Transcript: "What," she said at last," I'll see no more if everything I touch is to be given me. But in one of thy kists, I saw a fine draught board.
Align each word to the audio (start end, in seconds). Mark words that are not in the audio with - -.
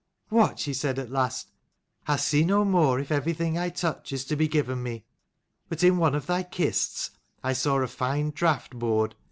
"What," 0.29 0.57
she 0.57 0.73
said 0.73 0.97
at 0.97 1.11
last," 1.11 1.51
I'll 2.07 2.17
see 2.17 2.43
no 2.43 2.65
more 2.65 2.99
if 2.99 3.11
everything 3.11 3.55
I 3.59 3.69
touch 3.69 4.11
is 4.11 4.25
to 4.25 4.35
be 4.35 4.47
given 4.47 4.81
me. 4.81 5.03
But 5.69 5.83
in 5.83 5.97
one 5.97 6.15
of 6.15 6.25
thy 6.25 6.41
kists, 6.41 7.11
I 7.43 7.53
saw 7.53 7.77
a 7.77 7.87
fine 7.87 8.31
draught 8.31 8.79
board. 8.79 9.13